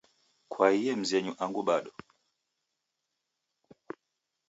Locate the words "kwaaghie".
0.51-0.93